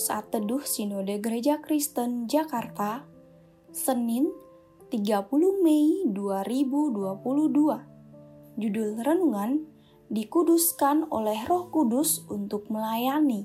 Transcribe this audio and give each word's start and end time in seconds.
Saat 0.00 0.32
Teduh 0.32 0.64
Sinode 0.64 1.20
Gereja 1.20 1.60
Kristen 1.60 2.24
Jakarta, 2.24 3.04
Senin 3.68 4.32
30 4.88 5.28
Mei 5.60 6.08
2022. 6.08 8.56
Judul 8.56 8.90
renungan 9.04 9.60
dikuduskan 10.08 11.04
oleh 11.12 11.44
Roh 11.44 11.68
Kudus 11.68 12.24
untuk 12.32 12.72
melayani. 12.72 13.44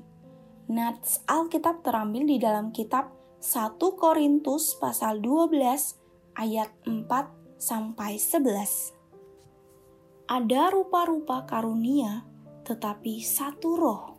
Nats 0.71 1.27
Alkitab 1.27 1.83
terambil 1.83 2.23
di 2.23 2.39
dalam 2.39 2.72
kitab 2.72 3.11
1 3.44 3.75
Korintus 3.75 4.80
pasal 4.80 5.19
12 5.19 5.59
ayat 6.39 6.72
4 6.88 7.59
sampai 7.59 8.16
11. 8.16 10.31
Ada 10.31 10.72
rupa-rupa 10.72 11.44
karunia, 11.44 12.23
tetapi 12.63 13.19
satu 13.19 13.75
roh 13.75 14.14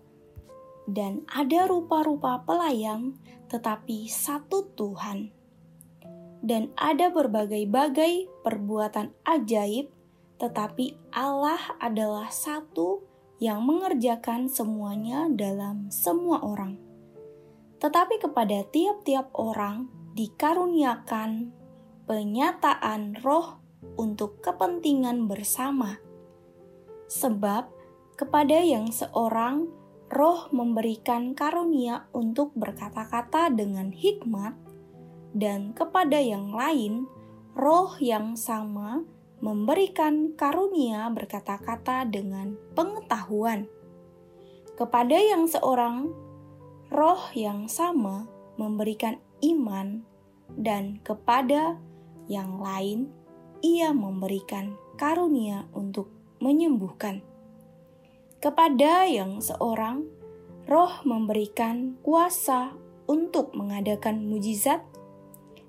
dan 0.86 1.26
ada 1.26 1.66
rupa-rupa 1.66 2.42
pelayan, 2.46 3.18
tetapi 3.50 4.06
satu 4.06 4.70
Tuhan. 4.78 5.34
Dan 6.46 6.70
ada 6.78 7.10
berbagai-bagai 7.10 8.30
perbuatan 8.46 9.10
ajaib, 9.26 9.90
tetapi 10.38 10.94
Allah 11.10 11.58
adalah 11.82 12.30
satu 12.30 13.02
yang 13.42 13.66
mengerjakan 13.66 14.46
semuanya 14.48 15.26
dalam 15.28 15.90
semua 15.90 16.40
orang. 16.40 16.78
Tetapi 17.82 18.22
kepada 18.22 18.64
tiap-tiap 18.70 19.34
orang 19.36 19.90
dikaruniakan 20.16 21.52
penyataan 22.08 23.20
roh 23.20 23.60
untuk 24.00 24.40
kepentingan 24.40 25.28
bersama. 25.28 26.00
Sebab 27.10 27.68
kepada 28.16 28.56
yang 28.64 28.88
seorang 28.88 29.68
roh 30.12 30.46
memberikan 30.54 31.34
karunia 31.34 32.06
untuk 32.14 32.54
berkata-kata 32.54 33.50
dengan 33.50 33.90
hikmat, 33.90 34.54
dan 35.36 35.74
kepada 35.76 36.16
yang 36.22 36.54
lain, 36.54 37.10
roh 37.58 37.92
yang 38.00 38.38
sama 38.38 39.04
memberikan 39.42 40.32
karunia 40.32 41.12
berkata-kata 41.12 42.08
dengan 42.08 42.56
pengetahuan. 42.72 43.68
Kepada 44.76 45.16
yang 45.16 45.44
seorang, 45.48 46.12
roh 46.88 47.22
yang 47.36 47.68
sama 47.68 48.28
memberikan 48.56 49.20
iman, 49.44 50.04
dan 50.56 51.02
kepada 51.04 51.76
yang 52.30 52.62
lain, 52.62 53.12
ia 53.60 53.92
memberikan 53.92 54.76
karunia 54.96 55.68
untuk 55.76 56.08
menyembuhkan. 56.40 57.20
Kepada 58.46 59.02
yang 59.10 59.42
seorang, 59.42 60.06
roh 60.70 61.02
memberikan 61.02 61.98
kuasa 62.06 62.78
untuk 63.10 63.50
mengadakan 63.58 64.22
mujizat, 64.22 64.86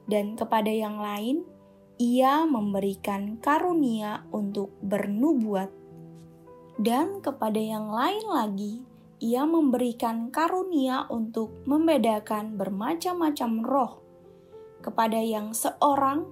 dan 0.06 0.38
kepada 0.38 0.70
yang 0.70 1.02
lain, 1.02 1.42
ia 1.98 2.46
memberikan 2.46 3.42
karunia 3.42 4.30
untuk 4.30 4.78
bernubuat. 4.86 5.74
Dan 6.78 7.18
kepada 7.26 7.58
yang 7.58 7.90
lain 7.90 8.30
lagi, 8.30 8.86
ia 9.26 9.42
memberikan 9.50 10.30
karunia 10.30 11.10
untuk 11.10 11.66
membedakan 11.66 12.62
bermacam-macam 12.62 13.52
roh. 13.66 13.94
Kepada 14.86 15.18
yang 15.18 15.58
seorang, 15.58 16.30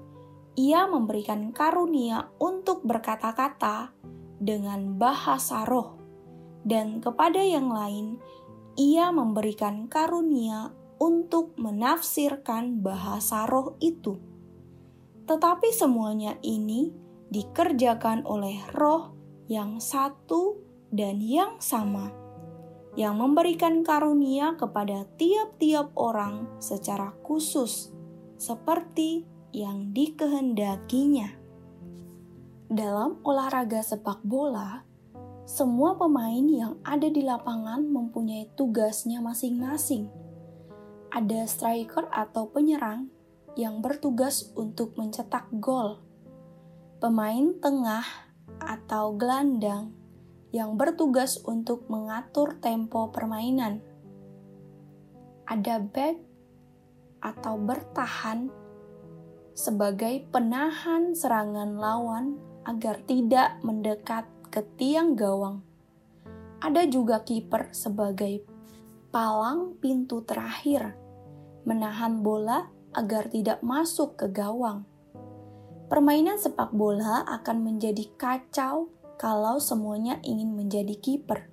ia 0.53 0.85
memberikan 0.85 1.49
karunia 1.49 2.29
untuk 2.37 2.85
berkata-kata 2.85 3.97
dengan 4.37 4.93
bahasa 5.01 5.65
roh 5.65 6.04
dan 6.65 6.99
kepada 6.99 7.39
yang 7.39 7.69
lain 7.69 8.17
ia 8.75 9.13
memberikan 9.13 9.87
karunia 9.87 10.73
untuk 10.99 11.55
menafsirkan 11.55 12.83
bahasa 12.83 13.47
roh 13.47 13.79
itu. 13.79 14.19
Tetapi 15.29 15.69
semuanya 15.71 16.35
ini 16.43 16.91
dikerjakan 17.31 18.27
oleh 18.27 18.59
roh 18.75 19.15
yang 19.47 19.79
satu 19.79 20.59
dan 20.89 21.21
yang 21.21 21.57
sama, 21.61 22.11
yang 22.97 23.17
memberikan 23.17 23.81
karunia 23.81 24.53
kepada 24.59 25.07
tiap-tiap 25.17 25.93
orang 25.97 26.47
secara 26.61 27.13
khusus, 27.25 27.91
seperti 28.37 29.25
yang 29.55 29.95
dikehendakinya. 29.95 31.31
Dalam 32.65 33.21
olahraga 33.23 33.81
sepak 33.85 34.25
bola, 34.25 34.83
semua 35.45 35.93
pemain 35.93 36.41
yang 36.49 36.81
ada 36.81 37.05
di 37.05 37.21
lapangan 37.21 37.85
mempunyai 37.85 38.49
tugasnya 38.57 39.21
masing-masing. 39.21 40.09
Ada 41.13 41.45
striker 41.45 42.09
atau 42.09 42.49
penyerang 42.49 43.13
yang 43.53 43.77
bertugas 43.77 44.49
untuk 44.57 44.97
mencetak 44.97 45.45
gol. 45.61 46.01
Pemain 46.97 47.53
tengah 47.61 48.01
atau 48.57 49.13
gelandang 49.13 49.93
yang 50.49 50.81
bertugas 50.81 51.37
untuk 51.45 51.85
mengatur 51.93 52.57
tempo 52.57 53.13
permainan. 53.13 53.85
Ada 55.45 55.77
back 55.77 56.17
atau 57.21 57.53
bertahan 57.61 58.49
sebagai 59.53 60.25
penahan 60.33 61.13
serangan 61.13 61.77
lawan 61.77 62.41
agar 62.65 62.97
tidak 63.05 63.61
mendekat 63.61 64.25
ke 64.55 64.63
tiang 64.79 65.19
gawang. 65.19 65.59
Ada 66.63 66.87
juga 66.87 67.19
kiper 67.27 67.75
sebagai 67.75 68.39
palang 69.11 69.75
pintu 69.83 70.23
terakhir, 70.23 70.95
menahan 71.67 72.23
bola 72.23 72.71
agar 72.95 73.27
tidak 73.27 73.59
masuk 73.59 74.15
ke 74.15 74.31
gawang. 74.31 74.87
Permainan 75.91 76.39
sepak 76.39 76.71
bola 76.71 77.27
akan 77.27 77.67
menjadi 77.67 78.07
kacau 78.15 78.87
kalau 79.19 79.59
semuanya 79.59 80.23
ingin 80.23 80.55
menjadi 80.55 80.95
kiper. 81.03 81.51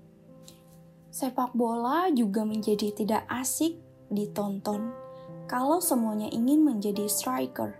Sepak 1.10 1.58
bola 1.58 2.06
juga 2.14 2.46
menjadi 2.46 2.94
tidak 2.94 3.26
asik 3.26 3.82
ditonton 4.14 4.94
kalau 5.50 5.82
semuanya 5.82 6.30
ingin 6.30 6.62
menjadi 6.62 7.10
striker. 7.10 7.74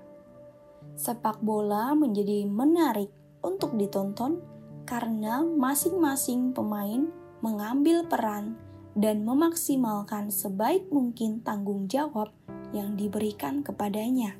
Sepak 0.99 1.39
bola 1.47 1.95
menjadi 1.95 2.43
menarik 2.43 3.15
untuk 3.47 3.79
ditonton 3.79 4.43
karena 4.93 5.41
masing-masing 5.41 6.53
pemain 6.53 7.09
mengambil 7.41 8.05
peran 8.05 8.61
dan 8.93 9.25
memaksimalkan 9.25 10.29
sebaik 10.29 10.85
mungkin 10.93 11.41
tanggung 11.41 11.89
jawab 11.89 12.29
yang 12.77 12.93
diberikan 12.93 13.65
kepadanya. 13.65 14.37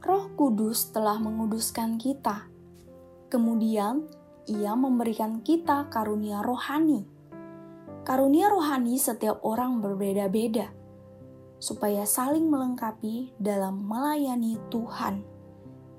Roh 0.00 0.32
Kudus 0.40 0.88
telah 0.88 1.20
menguduskan 1.20 2.00
kita. 2.00 2.48
Kemudian, 3.28 4.08
Ia 4.48 4.72
memberikan 4.72 5.44
kita 5.44 5.92
karunia 5.92 6.40
rohani. 6.40 7.04
Karunia 8.08 8.48
rohani 8.48 8.96
setiap 8.96 9.44
orang 9.44 9.84
berbeda-beda, 9.84 10.72
supaya 11.60 12.08
saling 12.08 12.48
melengkapi 12.48 13.36
dalam 13.36 13.84
melayani 13.84 14.56
Tuhan. 14.72 15.20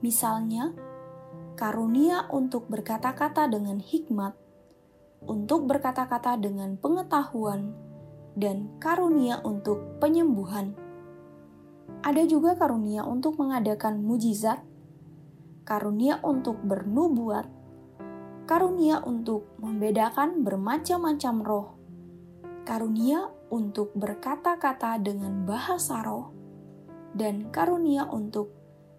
Misalnya, 0.02 0.74
karunia 1.56 2.28
untuk 2.32 2.68
berkata-kata 2.72 3.48
dengan 3.52 3.78
hikmat, 3.80 4.34
untuk 5.26 5.70
berkata-kata 5.70 6.40
dengan 6.40 6.80
pengetahuan, 6.80 7.76
dan 8.34 8.72
karunia 8.80 9.44
untuk 9.44 10.00
penyembuhan. 10.00 10.74
Ada 12.02 12.26
juga 12.26 12.58
karunia 12.58 13.06
untuk 13.06 13.38
mengadakan 13.38 14.02
mujizat, 14.02 14.64
karunia 15.68 16.18
untuk 16.26 16.58
bernubuat, 16.66 17.46
karunia 18.50 19.04
untuk 19.06 19.46
membedakan 19.62 20.42
bermacam-macam 20.42 21.36
roh, 21.46 21.68
karunia 22.66 23.30
untuk 23.52 23.94
berkata-kata 23.94 24.98
dengan 25.04 25.46
bahasa 25.46 26.02
roh, 26.02 26.34
dan 27.14 27.52
karunia 27.54 28.08
untuk 28.10 28.50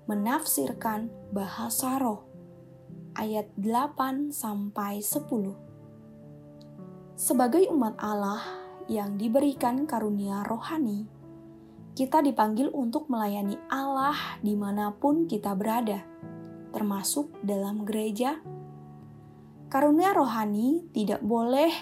menafsirkan 0.06 1.08
bahasa 1.32 1.96
roh 1.98 2.31
ayat 3.16 3.48
8 3.60 4.32
sampai 4.32 5.00
10. 5.04 5.52
Sebagai 7.16 7.68
umat 7.70 7.94
Allah 8.00 8.40
yang 8.88 9.20
diberikan 9.20 9.84
karunia 9.86 10.42
rohani, 10.42 11.06
kita 11.92 12.24
dipanggil 12.24 12.72
untuk 12.72 13.12
melayani 13.12 13.60
Allah 13.68 14.16
di 14.40 14.56
mana 14.56 14.96
pun 14.96 15.28
kita 15.28 15.52
berada, 15.52 16.02
termasuk 16.72 17.30
dalam 17.44 17.84
gereja. 17.84 18.40
Karunia 19.68 20.12
rohani 20.16 20.88
tidak 20.92 21.20
boleh 21.24 21.72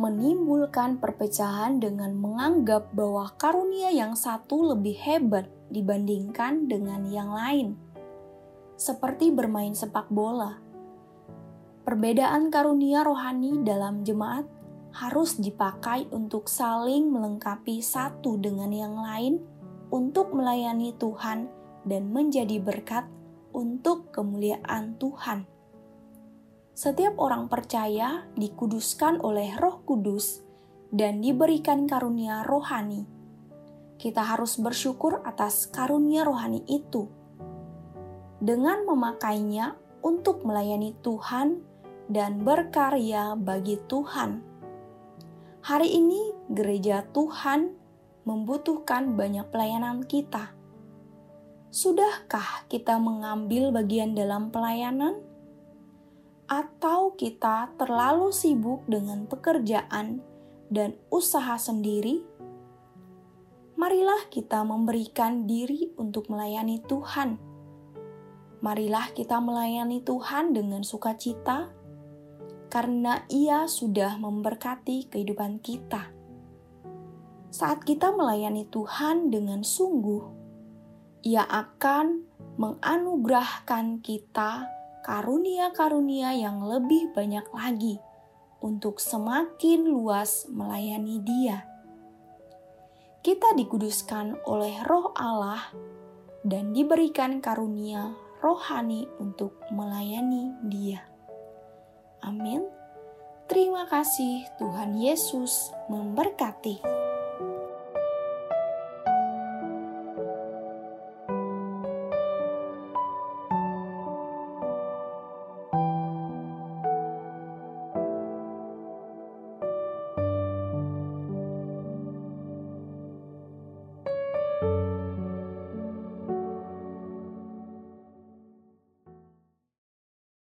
menimbulkan 0.00 0.96
perpecahan 0.96 1.76
dengan 1.76 2.16
menganggap 2.16 2.88
bahwa 2.96 3.28
karunia 3.36 3.92
yang 3.92 4.16
satu 4.16 4.72
lebih 4.72 4.96
hebat 4.96 5.52
dibandingkan 5.68 6.64
dengan 6.72 7.04
yang 7.04 7.28
lain 7.28 7.76
seperti 8.80 9.28
bermain 9.28 9.76
sepak 9.76 10.08
bola. 10.08 10.56
Perbedaan 11.84 12.48
karunia 12.48 13.04
rohani 13.04 13.60
dalam 13.60 14.08
jemaat 14.08 14.48
harus 14.96 15.36
dipakai 15.36 16.08
untuk 16.08 16.48
saling 16.48 17.12
melengkapi 17.12 17.84
satu 17.84 18.40
dengan 18.40 18.72
yang 18.72 18.96
lain 18.96 19.36
untuk 19.92 20.32
melayani 20.32 20.96
Tuhan 20.96 21.52
dan 21.84 22.08
menjadi 22.08 22.56
berkat 22.56 23.04
untuk 23.52 24.08
kemuliaan 24.16 24.96
Tuhan. 24.96 25.44
Setiap 26.72 27.20
orang 27.20 27.52
percaya 27.52 28.24
dikuduskan 28.32 29.20
oleh 29.20 29.52
Roh 29.60 29.84
Kudus 29.84 30.40
dan 30.88 31.20
diberikan 31.20 31.84
karunia 31.84 32.48
rohani. 32.48 33.04
Kita 34.00 34.24
harus 34.24 34.56
bersyukur 34.56 35.20
atas 35.28 35.68
karunia 35.68 36.24
rohani 36.24 36.64
itu 36.64 37.19
dengan 38.40 38.88
memakainya 38.88 39.76
untuk 40.00 40.48
melayani 40.48 40.96
Tuhan 41.04 41.60
dan 42.08 42.40
berkarya 42.40 43.36
bagi 43.36 43.76
Tuhan. 43.84 44.40
Hari 45.60 45.88
ini, 45.92 46.32
gereja 46.48 47.04
Tuhan 47.12 47.76
membutuhkan 48.24 49.12
banyak 49.12 49.44
pelayanan 49.52 50.08
kita. 50.08 50.56
Sudahkah 51.68 52.66
kita 52.66 52.96
mengambil 52.96 53.70
bagian 53.70 54.16
dalam 54.16 54.48
pelayanan, 54.48 55.20
atau 56.50 57.14
kita 57.14 57.70
terlalu 57.78 58.34
sibuk 58.34 58.82
dengan 58.90 59.30
pekerjaan 59.30 60.18
dan 60.66 60.98
usaha 61.12 61.54
sendiri? 61.54 62.26
Marilah 63.78 64.26
kita 64.34 64.66
memberikan 64.66 65.46
diri 65.46 65.94
untuk 65.94 66.26
melayani 66.26 66.82
Tuhan 66.90 67.49
marilah 68.60 69.08
kita 69.16 69.40
melayani 69.40 70.04
Tuhan 70.04 70.52
dengan 70.52 70.84
sukacita, 70.84 71.72
karena 72.70 73.24
Ia 73.32 73.66
sudah 73.66 74.20
memberkati 74.20 75.10
kehidupan 75.10 75.58
kita. 75.64 76.12
Saat 77.50 77.82
kita 77.82 78.14
melayani 78.14 78.68
Tuhan 78.70 79.32
dengan 79.32 79.66
sungguh, 79.66 80.22
Ia 81.26 81.42
akan 81.42 82.30
menganugerahkan 82.60 84.04
kita 84.04 84.70
karunia-karunia 85.02 86.36
yang 86.36 86.62
lebih 86.62 87.10
banyak 87.16 87.44
lagi 87.50 87.98
untuk 88.60 89.00
semakin 89.00 89.88
luas 89.88 90.46
melayani 90.52 91.16
Dia. 91.24 91.64
Kita 93.20 93.52
dikuduskan 93.56 94.46
oleh 94.48 94.80
Roh 94.86 95.12
Allah 95.16 95.72
dan 96.46 96.72
diberikan 96.72 97.42
karunia 97.42 98.29
rohani 98.40 99.06
untuk 99.20 99.56
melayani 99.72 100.56
Dia. 100.66 101.04
Amin. 102.24 102.64
Terima 103.48 103.88
kasih, 103.88 104.46
Tuhan 104.60 104.96
Yesus 104.96 105.72
memberkati. 105.88 106.99